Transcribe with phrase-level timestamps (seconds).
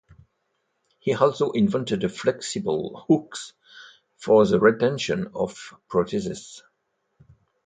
[0.97, 3.53] He also invented flexible hooks
[4.17, 6.63] for the retention of prostheses.